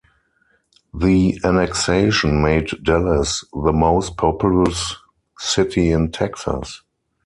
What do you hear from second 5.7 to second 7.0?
in Texas.